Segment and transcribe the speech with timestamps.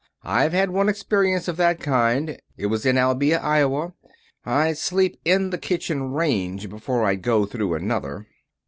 [0.23, 2.41] I've had one experience of that kind.
[2.57, 3.93] It was in Albia, Iowa.
[4.43, 8.25] I'd sleep in the kitchen range before I'd go through another."